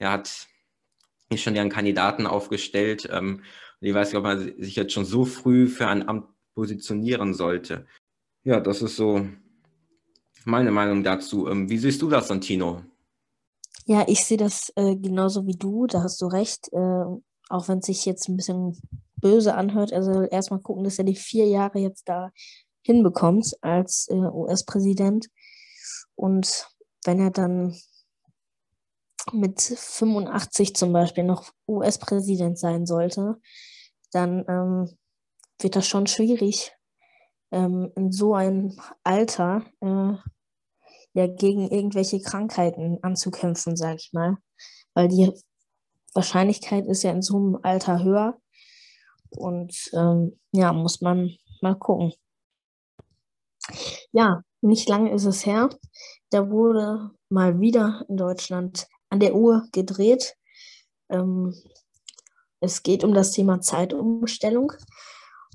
ja, 0.00 0.12
hat 0.12 0.48
schon 1.36 1.56
ihren 1.56 1.70
Kandidaten 1.70 2.26
aufgestellt. 2.26 3.08
Ich 3.80 3.94
weiß 3.94 4.08
nicht, 4.08 4.16
ob 4.16 4.24
man 4.24 4.54
sich 4.58 4.76
jetzt 4.76 4.92
schon 4.92 5.04
so 5.04 5.24
früh 5.24 5.66
für 5.66 5.88
ein 5.88 6.08
Amt 6.08 6.28
positionieren 6.54 7.34
sollte. 7.34 7.86
Ja, 8.44 8.60
das 8.60 8.82
ist 8.82 8.96
so 8.96 9.26
meine 10.44 10.70
Meinung 10.70 11.02
dazu. 11.02 11.48
Ähm, 11.48 11.68
wie 11.68 11.78
siehst 11.78 12.02
du 12.02 12.08
das, 12.08 12.28
Santino? 12.28 12.82
Ja, 13.86 14.04
ich 14.06 14.24
sehe 14.24 14.36
das 14.36 14.72
äh, 14.76 14.96
genauso 14.96 15.46
wie 15.46 15.56
du. 15.56 15.86
Da 15.86 16.02
hast 16.02 16.20
du 16.20 16.26
recht. 16.26 16.72
Äh, 16.72 17.04
auch 17.50 17.68
wenn 17.68 17.78
es 17.78 17.86
sich 17.86 18.06
jetzt 18.06 18.28
ein 18.28 18.36
bisschen 18.36 18.78
böse 19.16 19.54
anhört. 19.54 19.92
Also 19.92 20.22
erstmal 20.22 20.60
gucken, 20.60 20.84
dass 20.84 20.98
er 20.98 21.04
die 21.04 21.16
vier 21.16 21.46
Jahre 21.46 21.78
jetzt 21.78 22.08
da 22.08 22.30
hinbekommt 22.82 23.54
als 23.62 24.08
äh, 24.10 24.14
US-Präsident. 24.14 25.28
Und 26.14 26.68
wenn 27.04 27.20
er 27.20 27.30
dann 27.30 27.74
mit 29.32 29.60
85 29.60 30.74
zum 30.76 30.92
Beispiel 30.92 31.24
noch 31.24 31.50
US-Präsident 31.68 32.58
sein 32.58 32.86
sollte, 32.86 33.40
dann 34.12 34.44
ähm, 34.48 34.98
wird 35.60 35.76
das 35.76 35.86
schon 35.86 36.06
schwierig, 36.06 36.72
ähm, 37.52 37.92
in 37.96 38.12
so 38.12 38.34
einem 38.34 38.78
Alter 39.02 39.64
äh, 39.80 40.12
ja 41.14 41.26
gegen 41.28 41.70
irgendwelche 41.70 42.20
Krankheiten 42.20 42.98
anzukämpfen, 43.02 43.76
sag 43.76 43.96
ich 43.96 44.12
mal. 44.12 44.36
Weil 44.94 45.08
die 45.08 45.32
Wahrscheinlichkeit 46.12 46.86
ist 46.86 47.02
ja 47.02 47.12
in 47.12 47.22
so 47.22 47.36
einem 47.36 47.58
Alter 47.62 48.02
höher. 48.02 48.38
Und 49.30 49.90
ähm, 49.94 50.38
ja, 50.52 50.72
muss 50.72 51.00
man 51.00 51.30
mal 51.60 51.74
gucken. 51.74 52.12
Ja, 54.12 54.42
nicht 54.60 54.88
lange 54.88 55.12
ist 55.12 55.24
es 55.24 55.46
her. 55.46 55.70
Da 56.30 56.50
wurde 56.50 57.10
mal 57.28 57.60
wieder 57.60 58.04
in 58.08 58.16
Deutschland 58.16 58.86
an 59.14 59.20
der 59.20 59.36
Uhr 59.36 59.68
gedreht. 59.70 60.34
Ähm, 61.08 61.54
es 62.58 62.82
geht 62.82 63.04
um 63.04 63.14
das 63.14 63.30
Thema 63.30 63.60
Zeitumstellung 63.60 64.72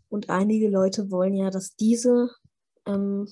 und 0.07 0.29
einige 0.29 0.69
Leute 0.69 1.11
wollen 1.11 1.33
ja, 1.33 1.49
dass 1.49 1.75
diese 1.75 2.29
ähm, 2.85 3.27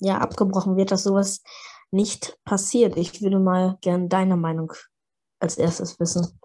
ja 0.00 0.18
abgebrochen 0.18 0.76
wird, 0.76 0.90
dass 0.90 1.02
sowas 1.02 1.42
nicht 1.90 2.38
passiert. 2.44 2.96
Ich 2.96 3.20
würde 3.20 3.38
mal 3.38 3.76
gerne 3.82 4.08
deine 4.08 4.38
Meinung 4.38 4.72
als 5.38 5.58
erstes 5.58 6.00
wissen. 6.00 6.40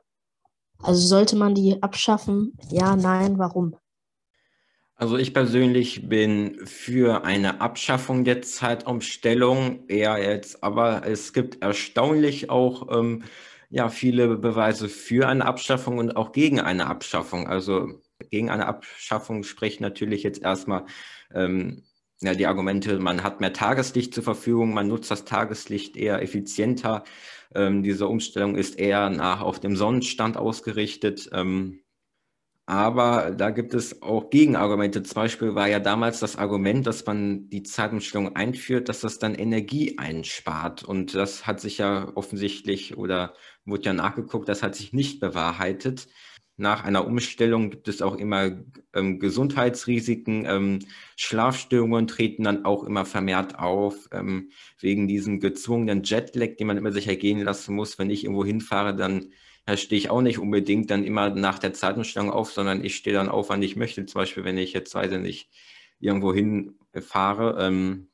Also 0.79 1.07
sollte 1.07 1.37
man 1.37 1.55
die 1.55 1.81
abschaffen? 1.81 2.57
Ja, 2.69 2.97
nein, 2.97 3.39
warum? 3.39 3.77
Also 4.99 5.15
ich 5.17 5.31
persönlich 5.31 6.09
bin 6.09 6.65
für 6.65 7.23
eine 7.23 7.61
Abschaffung 7.61 8.23
der 8.23 8.41
Zeitumstellung 8.41 9.87
eher 9.87 10.17
jetzt, 10.17 10.63
aber 10.63 11.05
es 11.05 11.33
gibt 11.33 11.61
erstaunlich 11.61 12.49
auch 12.49 12.87
ähm, 12.97 13.23
ja 13.69 13.89
viele 13.89 14.37
Beweise 14.37 14.89
für 14.89 15.27
eine 15.27 15.45
Abschaffung 15.45 15.99
und 15.99 16.15
auch 16.17 16.31
gegen 16.31 16.59
eine 16.59 16.87
Abschaffung. 16.87 17.47
Also 17.47 18.01
gegen 18.31 18.49
eine 18.49 18.65
Abschaffung 18.65 19.43
sprechen 19.43 19.83
natürlich 19.83 20.23
jetzt 20.23 20.41
erstmal 20.41 20.85
ähm, 21.31 21.83
ja, 22.21 22.33
die 22.33 22.47
Argumente, 22.47 22.97
man 22.97 23.21
hat 23.21 23.39
mehr 23.39 23.53
Tageslicht 23.53 24.15
zur 24.15 24.23
Verfügung, 24.23 24.73
man 24.73 24.87
nutzt 24.87 25.11
das 25.11 25.25
Tageslicht 25.25 25.95
eher 25.95 26.23
effizienter. 26.23 27.03
Ähm, 27.53 27.83
diese 27.83 28.07
Umstellung 28.07 28.55
ist 28.55 28.79
eher 28.79 29.11
nach 29.11 29.41
auf 29.41 29.59
dem 29.59 29.75
Sonnenstand 29.75 30.37
ausgerichtet. 30.37 31.29
Ähm, 31.33 31.81
aber 32.67 33.31
da 33.31 33.49
gibt 33.51 33.73
es 33.73 34.01
auch 34.01 34.29
Gegenargumente. 34.29 35.01
Zum 35.03 35.15
Beispiel 35.15 35.55
war 35.55 35.69
ja 35.69 35.79
damals 35.79 36.19
das 36.19 36.35
Argument, 36.35 36.85
dass 36.85 37.05
man 37.05 37.49
die 37.49 37.63
Zeitumstellung 37.63 38.35
einführt, 38.35 38.89
dass 38.89 39.01
das 39.01 39.19
dann 39.19 39.35
Energie 39.35 39.97
einspart. 39.97 40.83
Und 40.83 41.15
das 41.15 41.47
hat 41.47 41.61
sich 41.61 41.77
ja 41.79 42.11
offensichtlich 42.15 42.97
oder 42.97 43.33
wurde 43.65 43.83
ja 43.85 43.93
nachgeguckt, 43.93 44.49
das 44.49 44.63
hat 44.63 44.75
sich 44.75 44.93
nicht 44.93 45.19
bewahrheitet. 45.21 46.07
Nach 46.59 46.83
einer 46.83 47.05
Umstellung 47.05 47.69
gibt 47.69 47.87
es 47.87 48.01
auch 48.01 48.15
immer 48.15 48.51
ähm, 48.93 49.19
Gesundheitsrisiken. 49.19 50.45
Ähm, 50.47 50.79
Schlafstörungen 51.15 52.07
treten 52.07 52.43
dann 52.43 52.65
auch 52.65 52.83
immer 52.83 53.05
vermehrt 53.05 53.59
auf, 53.59 54.09
ähm, 54.11 54.49
wegen 54.79 55.07
diesem 55.07 55.39
gezwungenen 55.39 56.01
Jetlag, 56.01 56.55
den 56.57 56.65
man 56.65 56.77
immer 56.77 56.91
sich 56.91 57.07
ergehen 57.07 57.41
lassen 57.43 57.75
muss. 57.75 57.99
Wenn 57.99 58.09
ich 58.09 58.23
irgendwo 58.23 58.43
hinfahre, 58.43 58.95
dann 58.95 59.31
ja, 59.67 59.77
stehe 59.77 59.99
ich 59.99 60.09
auch 60.09 60.21
nicht 60.21 60.39
unbedingt 60.39 60.89
dann 60.89 61.03
immer 61.03 61.29
nach 61.29 61.59
der 61.59 61.73
Zeitumstellung 61.73 62.31
auf, 62.31 62.51
sondern 62.51 62.83
ich 62.83 62.95
stehe 62.95 63.15
dann 63.15 63.29
auf, 63.29 63.49
wann 63.49 63.61
ich 63.61 63.75
möchte. 63.75 64.05
Zum 64.07 64.19
Beispiel, 64.19 64.43
wenn 64.43 64.57
ich 64.57 64.73
jetzt, 64.73 64.95
weiß 64.95 65.11
ich 65.11 65.19
nicht, 65.19 65.51
irgendwo 65.99 66.33
hinfahre. 66.33 67.57
Ähm, 67.59 68.09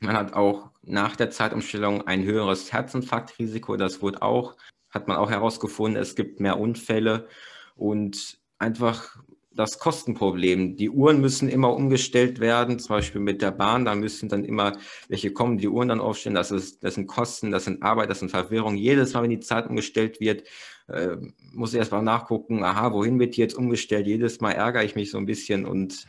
man 0.00 0.16
hat 0.16 0.32
auch 0.34 0.70
nach 0.82 1.14
der 1.14 1.30
Zeitumstellung 1.30 2.06
ein 2.06 2.24
höheres 2.24 2.72
Herzinfarktrisiko. 2.72 3.76
Das 3.76 4.02
wurde 4.02 4.22
auch, 4.22 4.56
hat 4.90 5.06
man 5.06 5.18
auch 5.18 5.30
herausgefunden. 5.30 6.02
Es 6.02 6.16
gibt 6.16 6.40
mehr 6.40 6.58
Unfälle 6.58 7.28
und 7.76 8.38
einfach 8.58 9.16
das 9.56 9.78
Kostenproblem. 9.78 10.76
Die 10.76 10.90
Uhren 10.90 11.20
müssen 11.20 11.48
immer 11.48 11.74
umgestellt 11.74 12.40
werden, 12.40 12.78
zum 12.78 12.96
Beispiel 12.96 13.20
mit 13.20 13.40
der 13.40 13.52
Bahn. 13.52 13.86
Da 13.86 13.94
müssen 13.94 14.28
dann 14.28 14.44
immer 14.44 14.76
welche 15.08 15.32
kommen, 15.32 15.56
die 15.56 15.68
Uhren 15.68 15.88
dann 15.88 16.00
aufstellen. 16.00 16.34
Das, 16.34 16.50
ist, 16.50 16.84
das 16.84 16.94
sind 16.94 17.06
Kosten, 17.06 17.50
das 17.50 17.64
sind 17.64 17.82
Arbeit, 17.82 18.10
das 18.10 18.18
sind 18.18 18.30
Verwirrung. 18.30 18.76
Jedes 18.76 19.14
Mal, 19.14 19.22
wenn 19.22 19.30
die 19.30 19.40
Zeit 19.40 19.68
umgestellt 19.68 20.20
wird, 20.20 20.44
äh, 20.88 21.16
muss 21.52 21.72
ich 21.72 21.78
erst 21.78 21.92
mal 21.92 22.02
nachgucken, 22.02 22.62
aha, 22.64 22.92
wohin 22.92 23.18
wird 23.18 23.36
die 23.36 23.40
jetzt 23.40 23.56
umgestellt? 23.56 24.06
Jedes 24.06 24.40
Mal 24.40 24.52
ärgere 24.52 24.84
ich 24.84 24.94
mich 24.94 25.10
so 25.10 25.18
ein 25.18 25.26
bisschen 25.26 25.64
und 25.64 26.06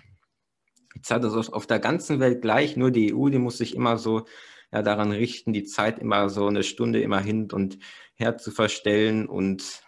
die 0.96 1.02
Zeit 1.02 1.24
ist 1.24 1.54
auf 1.54 1.68
der 1.68 1.80
ganzen 1.80 2.20
Welt 2.20 2.42
gleich, 2.42 2.76
nur 2.76 2.92
die 2.92 3.14
EU, 3.14 3.30
die 3.30 3.38
muss 3.38 3.58
sich 3.58 3.76
immer 3.76 3.98
so 3.98 4.26
ja, 4.72 4.82
daran 4.82 5.12
richten, 5.12 5.54
die 5.54 5.64
Zeit 5.64 6.00
immer 6.00 6.30
so 6.30 6.48
eine 6.48 6.64
Stunde 6.64 7.02
immer 7.02 7.20
hin 7.20 7.50
und 7.52 7.78
her 8.16 8.38
zu 8.38 8.52
verstellen 8.52 9.28
und 9.28 9.84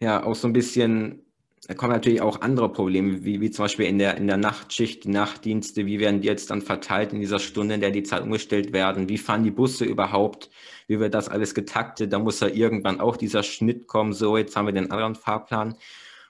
ja, 0.00 0.22
auch 0.22 0.34
so 0.34 0.46
ein 0.46 0.52
bisschen, 0.52 1.24
da 1.66 1.74
kommen 1.74 1.92
natürlich 1.92 2.20
auch 2.20 2.40
andere 2.40 2.70
Probleme, 2.72 3.24
wie, 3.24 3.40
wie 3.40 3.50
zum 3.50 3.64
Beispiel 3.64 3.86
in 3.86 3.98
der, 3.98 4.16
in 4.16 4.26
der 4.26 4.36
Nachtschicht, 4.36 5.04
die 5.04 5.10
Nachtdienste, 5.10 5.86
wie 5.86 5.98
werden 5.98 6.20
die 6.20 6.28
jetzt 6.28 6.50
dann 6.50 6.62
verteilt 6.62 7.12
in 7.12 7.20
dieser 7.20 7.38
Stunde, 7.38 7.74
in 7.74 7.80
der 7.80 7.90
die 7.90 8.04
Zeit 8.04 8.22
umgestellt 8.22 8.72
werden, 8.72 9.08
wie 9.08 9.18
fahren 9.18 9.42
die 9.42 9.50
Busse 9.50 9.84
überhaupt, 9.84 10.50
wie 10.86 11.00
wird 11.00 11.14
das 11.14 11.28
alles 11.28 11.54
getaktet, 11.54 12.12
da 12.12 12.18
muss 12.18 12.40
ja 12.40 12.48
irgendwann 12.48 13.00
auch 13.00 13.16
dieser 13.16 13.42
Schnitt 13.42 13.86
kommen, 13.88 14.12
so, 14.12 14.36
jetzt 14.36 14.56
haben 14.56 14.66
wir 14.66 14.72
den 14.72 14.90
anderen 14.90 15.14
Fahrplan. 15.14 15.76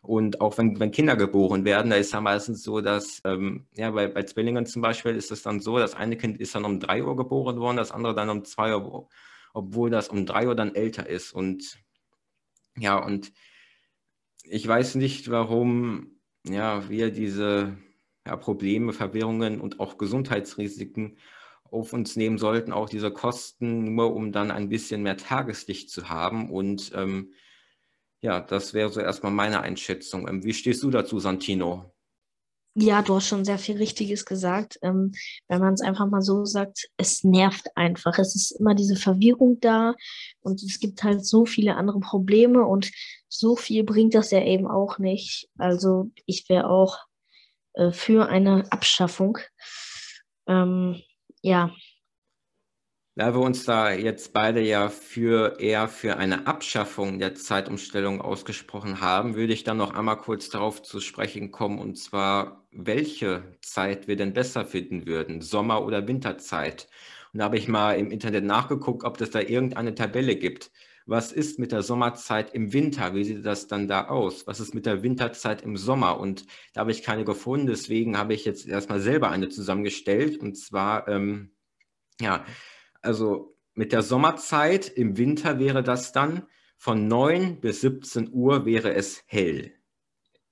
Und 0.00 0.40
auch 0.40 0.56
wenn, 0.58 0.78
wenn 0.78 0.92
Kinder 0.92 1.16
geboren 1.16 1.64
werden, 1.64 1.90
da 1.90 1.96
ist 1.96 2.12
ja 2.12 2.20
meistens 2.20 2.62
so, 2.62 2.80
dass, 2.80 3.20
ähm, 3.24 3.66
ja, 3.76 3.90
bei, 3.90 4.06
bei 4.06 4.22
Zwillingen 4.22 4.64
zum 4.64 4.80
Beispiel 4.80 5.14
ist 5.14 5.30
es 5.32 5.42
dann 5.42 5.60
so, 5.60 5.78
das 5.78 5.94
eine 5.94 6.16
Kind 6.16 6.40
ist 6.40 6.54
dann 6.54 6.64
um 6.64 6.80
drei 6.80 7.04
Uhr 7.04 7.16
geboren 7.16 7.58
worden, 7.58 7.76
das 7.76 7.90
andere 7.90 8.14
dann 8.14 8.30
um 8.30 8.44
zwei 8.44 8.76
Uhr, 8.76 9.08
obwohl 9.52 9.90
das 9.90 10.08
um 10.08 10.24
drei 10.24 10.46
Uhr 10.46 10.54
dann 10.54 10.74
älter 10.74 11.08
ist. 11.08 11.32
Und 11.32 11.78
ja, 12.78 12.96
und 12.96 13.32
ich 14.50 14.66
weiß 14.66 14.96
nicht, 14.96 15.30
warum 15.30 16.18
ja, 16.46 16.88
wir 16.88 17.10
diese 17.10 17.76
ja, 18.26 18.36
Probleme, 18.36 18.92
Verwirrungen 18.92 19.60
und 19.60 19.80
auch 19.80 19.98
Gesundheitsrisiken 19.98 21.18
auf 21.70 21.92
uns 21.92 22.16
nehmen 22.16 22.38
sollten, 22.38 22.72
auch 22.72 22.88
diese 22.88 23.10
Kosten, 23.10 23.94
nur 23.94 24.14
um 24.14 24.32
dann 24.32 24.50
ein 24.50 24.68
bisschen 24.68 25.02
mehr 25.02 25.16
Tageslicht 25.16 25.90
zu 25.90 26.08
haben. 26.08 26.50
Und 26.50 26.92
ähm, 26.94 27.32
ja, 28.20 28.40
das 28.40 28.74
wäre 28.74 28.88
so 28.90 29.00
erstmal 29.00 29.32
meine 29.32 29.60
Einschätzung. 29.60 30.28
Ähm, 30.28 30.44
wie 30.44 30.54
stehst 30.54 30.82
du 30.82 30.90
dazu, 30.90 31.18
Santino? 31.18 31.94
Ja, 32.80 33.02
du 33.02 33.16
hast 33.16 33.26
schon 33.26 33.44
sehr 33.44 33.58
viel 33.58 33.76
Richtiges 33.76 34.24
gesagt. 34.24 34.78
Ähm, 34.82 35.12
wenn 35.48 35.60
man 35.60 35.74
es 35.74 35.80
einfach 35.80 36.06
mal 36.06 36.22
so 36.22 36.44
sagt, 36.44 36.88
es 36.96 37.24
nervt 37.24 37.66
einfach. 37.76 38.16
Es 38.20 38.36
ist 38.36 38.52
immer 38.52 38.76
diese 38.76 38.94
Verwirrung 38.94 39.58
da 39.60 39.94
und 40.42 40.62
es 40.62 40.78
gibt 40.78 41.02
halt 41.02 41.26
so 41.26 41.44
viele 41.44 41.74
andere 41.74 41.98
Probleme 41.98 42.64
und 42.64 42.92
so 43.28 43.56
viel 43.56 43.82
bringt 43.82 44.14
das 44.14 44.30
ja 44.30 44.44
eben 44.44 44.68
auch 44.68 44.98
nicht. 44.98 45.48
Also 45.58 46.12
ich 46.24 46.48
wäre 46.48 46.70
auch 46.70 46.98
äh, 47.72 47.90
für 47.90 48.28
eine 48.28 48.70
Abschaffung. 48.70 49.38
Ähm, 50.46 51.02
ja, 51.42 51.72
da 53.18 53.34
wir 53.34 53.40
uns 53.40 53.64
da 53.64 53.90
jetzt 53.90 54.32
beide 54.32 54.60
ja 54.60 54.88
für 54.90 55.58
eher 55.58 55.88
für 55.88 56.18
eine 56.18 56.46
Abschaffung 56.46 57.18
der 57.18 57.34
Zeitumstellung 57.34 58.20
ausgesprochen 58.20 59.00
haben, 59.00 59.34
würde 59.34 59.52
ich 59.52 59.64
dann 59.64 59.76
noch 59.76 59.92
einmal 59.92 60.18
kurz 60.18 60.50
darauf 60.50 60.82
zu 60.82 61.00
sprechen 61.00 61.50
kommen, 61.50 61.80
und 61.80 61.96
zwar, 61.98 62.64
welche 62.70 63.42
Zeit 63.60 64.06
wir 64.06 64.14
denn 64.14 64.34
besser 64.34 64.64
finden 64.64 65.08
würden, 65.08 65.40
Sommer- 65.40 65.84
oder 65.84 66.06
Winterzeit. 66.06 66.88
Und 67.32 67.40
da 67.40 67.46
habe 67.46 67.58
ich 67.58 67.66
mal 67.66 67.94
im 67.94 68.12
Internet 68.12 68.44
nachgeguckt, 68.44 69.02
ob 69.02 69.20
es 69.20 69.30
da 69.30 69.40
irgendeine 69.40 69.96
Tabelle 69.96 70.36
gibt. 70.36 70.70
Was 71.04 71.32
ist 71.32 71.58
mit 71.58 71.72
der 71.72 71.82
Sommerzeit 71.82 72.54
im 72.54 72.72
Winter? 72.72 73.16
Wie 73.16 73.24
sieht 73.24 73.44
das 73.44 73.66
dann 73.66 73.88
da 73.88 74.06
aus? 74.06 74.46
Was 74.46 74.60
ist 74.60 74.76
mit 74.76 74.86
der 74.86 75.02
Winterzeit 75.02 75.62
im 75.62 75.76
Sommer? 75.76 76.20
Und 76.20 76.46
da 76.72 76.82
habe 76.82 76.92
ich 76.92 77.02
keine 77.02 77.24
gefunden, 77.24 77.66
deswegen 77.66 78.16
habe 78.16 78.34
ich 78.34 78.44
jetzt 78.44 78.68
erstmal 78.68 79.00
selber 79.00 79.30
eine 79.30 79.48
zusammengestellt. 79.48 80.38
Und 80.38 80.56
zwar, 80.56 81.08
ähm, 81.08 81.50
ja, 82.20 82.44
also 83.02 83.56
mit 83.74 83.92
der 83.92 84.02
Sommerzeit 84.02 84.88
im 84.88 85.16
Winter 85.16 85.58
wäre 85.58 85.82
das 85.82 86.12
dann 86.12 86.46
von 86.76 87.08
9 87.08 87.60
bis 87.60 87.80
17 87.80 88.30
Uhr 88.32 88.64
wäre 88.64 88.94
es 88.94 89.24
hell. 89.26 89.72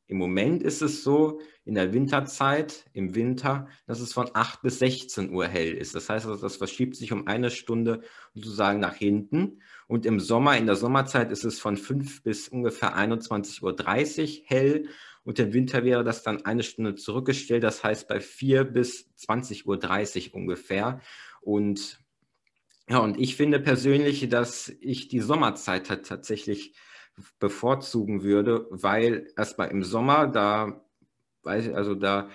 Im 0.08 0.18
Moment 0.18 0.62
ist 0.62 0.82
es 0.82 1.02
so, 1.02 1.40
in 1.64 1.74
der 1.74 1.92
Winterzeit, 1.92 2.88
im 2.92 3.16
Winter, 3.16 3.66
dass 3.86 3.98
es 3.98 4.12
von 4.12 4.30
8 4.32 4.62
bis 4.62 4.78
16 4.78 5.32
Uhr 5.32 5.48
hell 5.48 5.72
ist. 5.72 5.96
Das 5.96 6.08
heißt, 6.08 6.26
also, 6.26 6.40
das 6.40 6.56
verschiebt 6.56 6.94
sich 6.94 7.12
um 7.12 7.26
eine 7.26 7.50
Stunde 7.50 8.02
sozusagen 8.34 8.78
nach 8.78 8.94
hinten. 8.94 9.62
Und 9.88 10.06
im 10.06 10.20
Sommer, 10.20 10.56
in 10.56 10.66
der 10.66 10.76
Sommerzeit 10.76 11.32
ist 11.32 11.44
es 11.44 11.58
von 11.58 11.76
5 11.76 12.22
bis 12.22 12.48
ungefähr 12.48 12.96
21.30 12.96 13.62
Uhr 13.62 14.44
hell. 14.46 14.88
Und 15.24 15.40
im 15.40 15.52
Winter 15.52 15.82
wäre 15.82 16.04
das 16.04 16.22
dann 16.22 16.44
eine 16.44 16.62
Stunde 16.62 16.94
zurückgestellt. 16.94 17.64
Das 17.64 17.82
heißt 17.82 18.06
bei 18.06 18.20
4 18.20 18.62
bis 18.62 19.10
20.30 19.18 20.28
Uhr 20.28 20.34
ungefähr. 20.36 21.00
Und 21.40 22.05
ja, 22.88 22.98
und 22.98 23.18
ich 23.18 23.36
finde 23.36 23.60
persönlich, 23.60 24.28
dass 24.28 24.68
ich 24.80 25.08
die 25.08 25.20
Sommerzeit 25.20 25.90
halt 25.90 26.06
tatsächlich 26.06 26.74
bevorzugen 27.38 28.22
würde, 28.22 28.66
weil 28.70 29.28
erstmal 29.36 29.70
im 29.70 29.82
Sommer, 29.82 30.26
da 30.26 30.82
also 31.44 31.94
da 31.94 32.28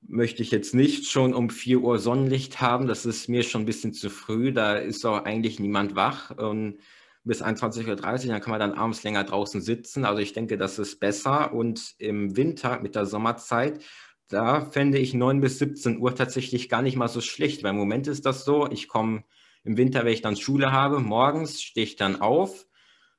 möchte 0.00 0.42
ich 0.42 0.50
jetzt 0.50 0.74
nicht 0.74 1.10
schon 1.10 1.34
um 1.34 1.50
4 1.50 1.80
Uhr 1.80 1.98
Sonnenlicht 1.98 2.60
haben. 2.60 2.86
Das 2.86 3.04
ist 3.04 3.28
mir 3.28 3.42
schon 3.42 3.62
ein 3.62 3.66
bisschen 3.66 3.92
zu 3.92 4.10
früh. 4.10 4.52
Da 4.52 4.76
ist 4.76 5.04
auch 5.04 5.24
eigentlich 5.24 5.58
niemand 5.58 5.96
wach. 5.96 6.30
Und 6.30 6.78
bis 7.24 7.42
21.30 7.42 7.88
Uhr, 7.88 7.96
dann 7.96 8.40
kann 8.40 8.50
man 8.50 8.60
dann 8.60 8.74
abends 8.74 9.02
länger 9.02 9.24
draußen 9.24 9.60
sitzen. 9.60 10.04
Also 10.04 10.20
ich 10.20 10.32
denke, 10.32 10.56
das 10.56 10.78
ist 10.78 11.00
besser. 11.00 11.52
Und 11.52 11.94
im 11.98 12.36
Winter 12.36 12.80
mit 12.80 12.94
der 12.94 13.06
Sommerzeit, 13.06 13.82
da 14.28 14.60
fände 14.60 14.98
ich 14.98 15.14
9 15.14 15.40
bis 15.40 15.58
17 15.58 15.98
Uhr 15.98 16.14
tatsächlich 16.14 16.68
gar 16.68 16.82
nicht 16.82 16.96
mal 16.96 17.08
so 17.08 17.20
schlecht. 17.20 17.62
Weil 17.62 17.70
im 17.70 17.76
Moment 17.76 18.06
ist 18.06 18.24
das 18.24 18.44
so, 18.44 18.70
ich 18.70 18.88
komme 18.88 19.24
im 19.68 19.76
Winter, 19.76 20.04
wenn 20.04 20.14
ich 20.14 20.22
dann 20.22 20.34
Schule 20.34 20.72
habe, 20.72 20.98
morgens 20.98 21.62
stehe 21.62 21.84
ich 21.84 21.96
dann 21.96 22.22
auf, 22.22 22.66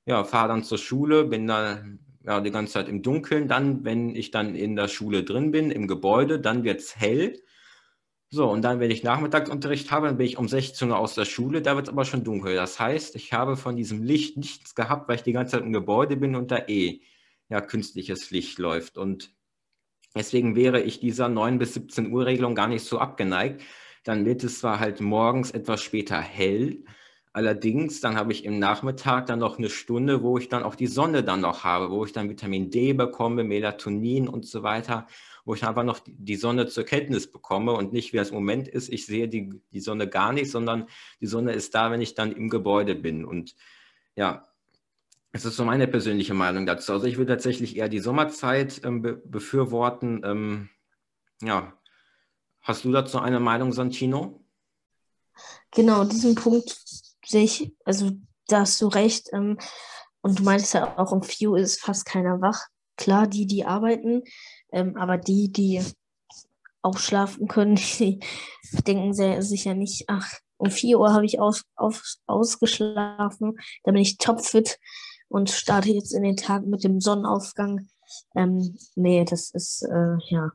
ja, 0.05 0.23
fahre 0.23 0.47
dann 0.47 0.63
zur 0.63 0.79
Schule, 0.79 1.23
bin 1.25 1.45
dann 1.45 1.99
ja, 2.25 2.41
die 2.41 2.49
ganze 2.49 2.73
Zeit 2.73 2.89
im 2.89 3.03
Dunkeln. 3.03 3.47
Dann, 3.47 3.85
wenn 3.85 4.15
ich 4.15 4.31
dann 4.31 4.55
in 4.55 4.75
der 4.75 4.87
Schule 4.87 5.23
drin 5.23 5.51
bin, 5.51 5.69
im 5.69 5.87
Gebäude, 5.87 6.39
dann 6.39 6.63
wird 6.63 6.79
es 6.79 6.95
hell. 6.99 7.39
So, 8.31 8.49
und 8.49 8.63
dann, 8.63 8.79
wenn 8.79 8.89
ich 8.89 9.03
Nachmittagsunterricht 9.03 9.91
habe, 9.91 10.07
dann 10.07 10.17
bin 10.17 10.25
ich 10.25 10.37
um 10.37 10.47
16 10.47 10.89
Uhr 10.89 10.97
aus 10.97 11.13
der 11.13 11.25
Schule, 11.25 11.61
da 11.61 11.75
wird 11.75 11.87
es 11.87 11.93
aber 11.93 12.03
schon 12.03 12.23
dunkel. 12.23 12.55
Das 12.55 12.79
heißt, 12.79 13.15
ich 13.15 13.31
habe 13.31 13.55
von 13.55 13.75
diesem 13.75 14.01
Licht 14.03 14.35
nichts 14.37 14.73
gehabt, 14.73 15.07
weil 15.07 15.17
ich 15.17 15.23
die 15.23 15.33
ganze 15.33 15.51
Zeit 15.51 15.63
im 15.63 15.73
Gebäude 15.73 16.17
bin 16.17 16.35
und 16.35 16.49
da 16.49 16.57
eh 16.67 17.01
ja, 17.49 17.61
künstliches 17.61 18.31
Licht 18.31 18.57
läuft. 18.57 18.97
Und 18.97 19.35
deswegen 20.15 20.55
wäre 20.55 20.81
ich 20.81 20.99
dieser 20.99 21.29
9 21.29 21.59
bis 21.59 21.75
17 21.75 22.11
Uhr 22.11 22.25
Regelung 22.25 22.55
gar 22.55 22.67
nicht 22.67 22.85
so 22.85 22.97
abgeneigt. 22.97 23.61
Dann 24.03 24.25
wird 24.25 24.43
es 24.43 24.59
zwar 24.59 24.79
halt 24.79 25.01
morgens 25.01 25.51
etwas 25.51 25.81
später 25.81 26.19
hell, 26.19 26.83
allerdings 27.33 28.01
dann 28.01 28.17
habe 28.17 28.31
ich 28.31 28.45
im 28.45 28.59
Nachmittag 28.59 29.27
dann 29.27 29.39
noch 29.39 29.57
eine 29.57 29.69
Stunde, 29.69 30.23
wo 30.23 30.37
ich 30.37 30.49
dann 30.49 30.63
auch 30.63 30.75
die 30.75 30.87
Sonne 30.87 31.23
dann 31.23 31.41
noch 31.41 31.63
habe, 31.63 31.91
wo 31.91 32.05
ich 32.05 32.11
dann 32.11 32.29
Vitamin 32.29 32.69
D 32.71 32.93
bekomme, 32.93 33.43
Melatonin 33.43 34.27
und 34.27 34.45
so 34.45 34.63
weiter, 34.63 35.07
wo 35.45 35.53
ich 35.53 35.65
einfach 35.65 35.83
noch 35.83 35.99
die 36.05 36.35
Sonne 36.35 36.67
zur 36.67 36.83
Kenntnis 36.83 37.31
bekomme 37.31 37.73
und 37.73 37.93
nicht 37.93 38.13
wie 38.13 38.17
im 38.17 38.33
Moment 38.33 38.67
ist, 38.67 38.89
ich 38.89 39.05
sehe 39.05 39.27
die, 39.27 39.61
die 39.71 39.79
Sonne 39.79 40.07
gar 40.07 40.33
nicht, 40.33 40.51
sondern 40.51 40.87
die 41.21 41.27
Sonne 41.27 41.53
ist 41.53 41.75
da, 41.75 41.91
wenn 41.91 42.01
ich 42.01 42.15
dann 42.15 42.31
im 42.31 42.49
Gebäude 42.49 42.95
bin. 42.95 43.25
Und 43.25 43.55
ja, 44.15 44.47
das 45.31 45.45
ist 45.45 45.55
so 45.55 45.63
meine 45.63 45.87
persönliche 45.87 46.33
Meinung 46.33 46.65
dazu. 46.65 46.93
Also 46.93 47.05
ich 47.05 47.17
würde 47.17 47.33
tatsächlich 47.33 47.77
eher 47.77 47.89
die 47.89 47.99
Sommerzeit 47.99 48.81
ähm, 48.83 49.01
be 49.01 49.13
befürworten. 49.13 50.21
Ähm, 50.25 50.69
ja, 51.41 51.78
Hast 52.61 52.85
du 52.85 52.91
dazu 52.91 53.19
eine 53.19 53.39
Meinung, 53.39 53.71
Santino? 53.71 54.43
Genau, 55.71 56.03
diesen 56.03 56.35
Punkt 56.35 56.77
sehe 57.25 57.43
ich, 57.43 57.73
also 57.85 58.11
da 58.47 58.61
hast 58.61 58.81
du 58.81 58.87
recht. 58.87 59.29
Ähm, 59.33 59.57
und 60.21 60.39
du 60.39 60.43
meinst 60.43 60.73
ja 60.73 60.97
auch, 60.97 61.11
um 61.11 61.23
4 61.23 61.51
Uhr 61.51 61.57
ist 61.59 61.79
fast 61.79 62.05
keiner 62.05 62.41
wach. 62.41 62.67
Klar, 62.97 63.27
die, 63.27 63.45
die 63.45 63.65
arbeiten, 63.65 64.23
ähm, 64.71 64.97
aber 64.97 65.17
die, 65.17 65.51
die 65.51 65.81
auch 66.81 66.97
schlafen 66.97 67.47
können, 67.47 67.75
die 67.99 68.19
denken 68.85 69.13
sehr 69.13 69.41
sicher 69.41 69.73
nicht, 69.73 70.05
ach, 70.07 70.33
um 70.57 70.69
4 70.69 70.99
Uhr 70.99 71.13
habe 71.13 71.25
ich 71.25 71.39
aus, 71.39 71.63
auf, 71.75 72.03
ausgeschlafen, 72.27 73.57
da 73.83 73.91
bin 73.91 74.01
ich 74.01 74.17
topfit 74.17 74.77
und 75.29 75.49
starte 75.49 75.89
jetzt 75.89 76.13
in 76.13 76.23
den 76.23 76.35
Tag 76.35 76.65
mit 76.65 76.83
dem 76.83 76.99
Sonnenaufgang. 76.99 77.87
Ähm, 78.35 78.77
nee, 78.95 79.23
das 79.23 79.51
ist 79.51 79.83
äh, 79.83 80.17
ja 80.27 80.51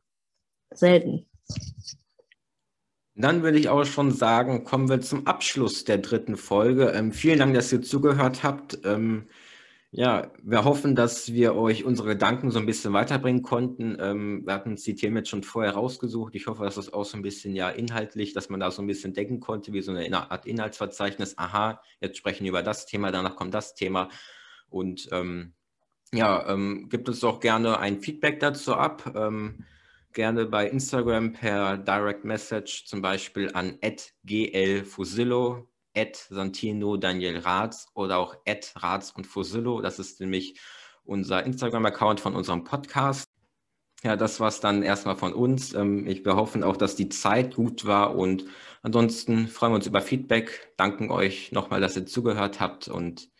selten. 0.73 1.27
Dann 3.17 3.43
würde 3.43 3.59
ich 3.59 3.69
auch 3.69 3.85
schon 3.85 4.11
sagen, 4.11 4.65
kommen 4.65 4.89
wir 4.89 5.01
zum 5.01 5.27
Abschluss 5.27 5.85
der 5.85 5.99
dritten 5.99 6.37
Folge. 6.37 6.91
Ähm, 6.91 7.13
vielen 7.13 7.39
Dank, 7.39 7.55
dass 7.55 7.73
ihr 7.73 7.83
zugehört 7.83 8.43
habt. 8.43 8.81
Ähm, 8.85 9.29
ja, 9.93 10.33
wir 10.43 10.65
hoffen, 10.65 10.97
dass 10.97 11.33
wir 11.33 11.55
euch 11.55 11.85
unsere 11.85 12.09
Gedanken 12.09 12.51
so 12.51 12.59
ein 12.59 12.67
bisschen 12.67 12.93
weiterbringen 12.93 13.43
konnten. 13.43 13.97
Ähm, 14.01 14.43
wir 14.45 14.55
hatten 14.55 14.71
uns 14.71 14.83
die 14.83 14.97
Themen 14.97 15.19
jetzt 15.19 15.29
schon 15.29 15.45
vorher 15.45 15.75
rausgesucht. 15.75 16.35
Ich 16.35 16.49
hoffe, 16.49 16.65
dass 16.65 16.75
das 16.75 16.93
auch 16.93 17.05
so 17.05 17.17
ein 17.17 17.23
bisschen 17.23 17.55
ja 17.55 17.69
inhaltlich, 17.71 18.33
dass 18.33 18.49
man 18.49 18.59
da 18.59 18.73
so 18.73 18.83
ein 18.83 18.89
bisschen 18.89 19.15
denken 19.15 19.39
konnte, 19.39 19.73
wie 19.73 19.83
so 19.83 19.93
eine 19.93 20.33
Art 20.33 20.47
Inhaltsverzeichnis. 20.47 21.39
Aha, 21.39 21.81
jetzt 22.01 22.19
sprechen 22.19 22.43
wir 22.43 22.51
über 22.51 22.65
das 22.65 22.87
Thema, 22.87 23.13
danach 23.13 23.37
kommt 23.37 23.55
das 23.55 23.77
Thema. 23.77 24.09
Und 24.69 25.09
ähm, 25.13 25.55
ja, 26.13 26.49
ähm, 26.49 26.89
gibt 26.89 27.09
uns 27.09 27.21
doch 27.21 27.39
gerne 27.39 27.79
ein 27.79 28.01
Feedback 28.01 28.41
dazu 28.41 28.75
ab. 28.75 29.13
Gerne 30.15 30.47
bei 30.47 30.69
Instagram 30.69 31.33
per 31.33 31.77
Direct 31.77 32.25
Message, 32.25 32.85
zum 32.87 33.03
Beispiel 33.03 33.51
an 33.53 33.81
glfusillo, 34.25 35.69
Santino 36.31 36.97
Daniel 36.97 37.39
Ratz 37.39 37.89
oder 37.95 38.19
auch 38.19 38.37
Ratz 38.77 39.11
und 39.11 39.27
Fusillo. 39.27 39.81
Das 39.81 39.99
ist 39.99 40.21
nämlich 40.21 40.61
unser 41.03 41.43
Instagram-Account 41.45 42.21
von 42.21 42.37
unserem 42.37 42.63
Podcast. 42.63 43.29
Ja, 44.05 44.15
das 44.15 44.39
war 44.39 44.47
es 44.47 44.61
dann 44.61 44.85
erstmal 44.85 45.17
von 45.17 45.33
uns. 45.33 45.75
Ähm, 45.75 46.07
ich, 46.07 46.25
wir 46.25 46.37
hoffen 46.37 46.63
auch, 46.63 46.77
dass 46.77 46.95
die 46.95 47.09
Zeit 47.09 47.57
gut 47.57 47.85
war 47.85 48.15
und 48.15 48.45
ansonsten 48.83 49.49
freuen 49.49 49.73
wir 49.73 49.77
uns 49.77 49.89
über 49.89 50.01
Feedback. 50.01 50.73
Danken 50.77 51.11
euch 51.11 51.51
nochmal, 51.51 51.81
dass 51.81 51.97
ihr 51.97 52.07
zugehört 52.07 52.61
habt 52.61 52.87
und 52.87 53.31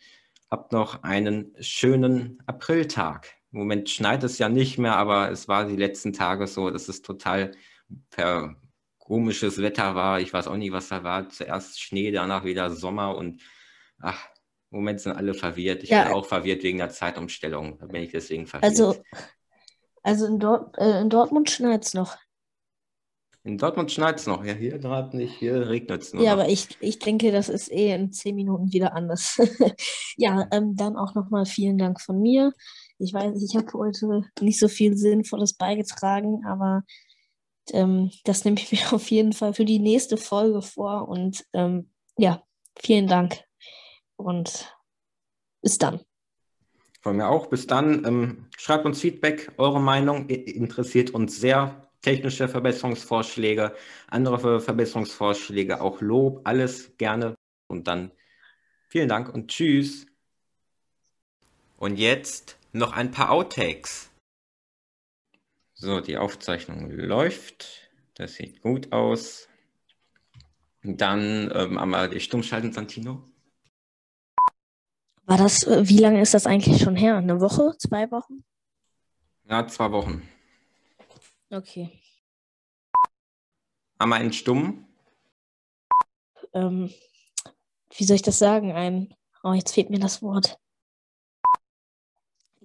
habt 0.51 0.73
noch 0.73 1.03
einen 1.03 1.55
schönen 1.61 2.43
Apriltag. 2.47 3.34
Im 3.55 3.59
Moment 3.59 3.89
schneit 3.89 4.21
es 4.25 4.37
ja 4.37 4.49
nicht 4.49 4.77
mehr, 4.77 4.97
aber 4.97 5.31
es 5.31 5.47
war 5.47 5.65
die 5.65 5.77
letzten 5.77 6.11
Tage 6.11 6.45
so, 6.45 6.69
dass 6.69 6.89
es 6.89 7.01
total 7.01 7.51
per 8.09 8.57
komisches 8.97 9.61
Wetter 9.61 9.95
war. 9.95 10.19
Ich 10.19 10.33
weiß 10.33 10.49
auch 10.49 10.57
nicht, 10.57 10.73
was 10.73 10.89
da 10.89 11.05
war. 11.05 11.29
Zuerst 11.29 11.79
Schnee, 11.79 12.11
danach 12.11 12.43
wieder 12.43 12.69
Sommer 12.69 13.15
und 13.15 13.41
ach, 14.01 14.27
im 14.71 14.79
Moment 14.79 14.99
sind 14.99 15.13
alle 15.13 15.33
verwirrt. 15.33 15.83
Ich 15.83 15.89
ja. 15.91 16.03
bin 16.03 16.11
auch 16.11 16.25
verwirrt 16.25 16.63
wegen 16.63 16.79
der 16.79 16.89
Zeitumstellung. 16.89 17.79
Da 17.79 17.85
bin 17.85 18.03
ich 18.03 18.11
deswegen 18.11 18.45
verwirrt. 18.45 18.69
Also, 18.69 19.01
also 20.03 20.25
in, 20.25 20.37
Dort, 20.39 20.77
äh, 20.77 20.99
in 20.99 21.09
Dortmund 21.09 21.49
schneit 21.49 21.85
es 21.85 21.93
noch. 21.93 22.17
In 23.45 23.57
Dortmund 23.57 23.89
schneit 23.89 24.19
es 24.19 24.27
noch. 24.27 24.43
Ja, 24.43 24.51
hier 24.51 24.79
gerade 24.79 25.15
nicht. 25.15 25.37
Hier 25.37 25.69
regnet 25.69 26.01
es 26.01 26.13
noch. 26.13 26.21
Ja, 26.21 26.33
aber 26.33 26.49
ich, 26.49 26.75
ich 26.81 26.99
denke, 26.99 27.31
das 27.31 27.47
ist 27.47 27.71
eh 27.71 27.93
in 27.93 28.11
zehn 28.11 28.35
Minuten 28.35 28.73
wieder 28.73 28.93
anders. 28.95 29.39
ja, 30.17 30.45
ähm, 30.51 30.75
dann 30.75 30.97
auch 30.97 31.15
nochmal 31.15 31.45
vielen 31.45 31.77
Dank 31.77 32.01
von 32.01 32.21
mir. 32.21 32.51
Ich 32.97 33.13
weiß, 33.13 33.41
ich 33.43 33.55
habe 33.55 33.71
heute 33.73 34.23
nicht 34.41 34.59
so 34.59 34.67
viel 34.67 34.95
Sinnvolles 34.95 35.53
beigetragen, 35.53 36.45
aber 36.45 36.83
ähm, 37.71 38.11
das 38.23 38.45
nehme 38.45 38.57
ich 38.57 38.71
mir 38.71 38.93
auf 38.93 39.09
jeden 39.11 39.33
Fall 39.33 39.53
für 39.53 39.65
die 39.65 39.79
nächste 39.79 40.17
Folge 40.17 40.61
vor. 40.61 41.07
Und 41.07 41.45
ähm, 41.53 41.89
ja, 42.17 42.43
vielen 42.79 43.07
Dank 43.07 43.43
und 44.15 44.73
bis 45.61 45.77
dann. 45.77 46.01
Von 47.01 47.17
mir 47.17 47.27
auch. 47.27 47.47
Bis 47.47 47.67
dann. 47.67 48.05
Ähm, 48.05 48.47
schreibt 48.57 48.85
uns 48.85 49.01
Feedback, 49.01 49.51
eure 49.57 49.79
Meinung 49.79 50.27
interessiert 50.27 51.11
uns 51.11 51.39
sehr. 51.39 51.81
Technische 52.01 52.47
Verbesserungsvorschläge, 52.47 53.75
andere 54.07 54.61
Verbesserungsvorschläge, 54.61 55.81
auch 55.81 56.01
Lob, 56.01 56.41
alles 56.43 56.95
gerne. 56.97 57.33
Und 57.67 57.87
dann 57.87 58.11
vielen 58.89 59.09
Dank 59.09 59.33
und 59.33 59.47
tschüss. 59.47 60.05
Und 61.77 61.97
jetzt 61.97 62.57
noch 62.75 62.91
ein 62.93 63.11
paar 63.11 63.31
Outtakes. 63.31 64.11
So, 65.73 66.01
die 66.01 66.17
Aufzeichnung 66.17 66.91
läuft. 66.91 67.89
Das 68.15 68.35
sieht 68.35 68.61
gut 68.61 68.91
aus. 68.91 69.47
Dann 70.83 71.51
ähm, 71.53 71.77
einmal 71.77 72.09
die 72.09 72.19
Stummschalten, 72.19 72.71
Santino. 72.71 73.23
War 75.23 75.37
das, 75.37 75.63
äh, 75.63 75.87
wie 75.87 75.97
lange 75.97 76.21
ist 76.21 76.33
das 76.33 76.45
eigentlich 76.45 76.81
schon 76.81 76.95
her? 76.95 77.17
Eine 77.17 77.41
Woche? 77.41 77.75
Zwei 77.77 78.11
Wochen? 78.11 78.43
Ja, 79.49 79.67
zwei 79.67 79.91
Wochen. 79.91 80.27
Okay. 81.49 81.91
Einmal 83.97 84.21
in 84.21 84.33
Stumm. 84.33 84.87
Ähm, 86.53 86.93
wie 87.95 88.03
soll 88.03 88.15
ich 88.15 88.21
das 88.21 88.37
sagen? 88.37 88.71
Ein, 88.73 89.15
oh, 89.43 89.53
jetzt 89.53 89.73
fehlt 89.73 89.89
mir 89.89 89.99
das 89.99 90.21
Wort. 90.21 90.59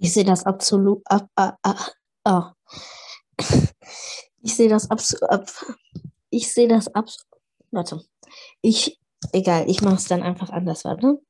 Ich 0.02 0.14
sehe 0.14 0.24
das 0.24 0.44
absolut. 0.44 1.02
Ab, 1.04 1.28
ab, 1.34 1.58
ab, 1.62 1.92
oh. 2.24 2.44
Ich 4.40 4.56
sehe 4.56 4.70
das 4.70 4.90
absolut. 4.90 5.30
Ab, 5.30 5.50
ich 6.30 6.50
sehe 6.50 6.68
das 6.68 6.88
absolut. 6.94 7.42
Warte. 7.70 8.02
Ich. 8.62 8.98
Egal, 9.32 9.68
ich 9.68 9.82
mache 9.82 9.96
es 9.96 10.06
dann 10.06 10.22
einfach 10.22 10.48
anders, 10.48 10.86
warte. 10.86 11.20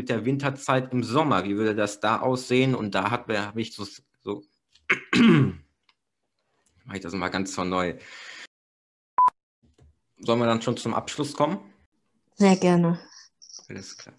Mit 0.00 0.08
der 0.08 0.24
Winterzeit 0.24 0.92
im 0.92 1.04
Sommer, 1.04 1.44
wie 1.44 1.56
würde 1.56 1.76
das 1.76 2.00
da 2.00 2.18
aussehen? 2.18 2.74
Und 2.74 2.96
da 2.96 3.12
habe 3.12 3.62
ich 3.62 3.72
so. 3.72 3.86
so 4.24 4.42
mache 6.84 6.96
ich 6.96 7.00
das 7.00 7.12
mal 7.12 7.28
ganz 7.28 7.54
von 7.54 7.68
neu. 7.68 7.96
Sollen 10.18 10.40
wir 10.40 10.46
dann 10.46 10.62
schon 10.62 10.76
zum 10.76 10.94
Abschluss 10.94 11.34
kommen? 11.34 11.60
Sehr 12.34 12.56
gerne. 12.56 12.98
Alles 13.68 13.96
klar. 13.96 14.16